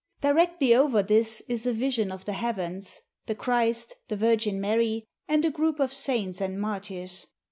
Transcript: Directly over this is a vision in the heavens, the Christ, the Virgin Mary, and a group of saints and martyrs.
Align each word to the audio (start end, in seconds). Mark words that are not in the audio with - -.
Directly 0.21 0.73
over 0.73 1.03
this 1.03 1.41
is 1.47 1.67
a 1.67 1.73
vision 1.73 2.11
in 2.11 2.17
the 2.25 2.33
heavens, 2.33 3.01
the 3.27 3.35
Christ, 3.35 3.93
the 4.07 4.15
Virgin 4.15 4.59
Mary, 4.59 5.05
and 5.27 5.45
a 5.45 5.51
group 5.51 5.79
of 5.79 5.93
saints 5.93 6.41
and 6.41 6.59
martyrs. 6.59 7.27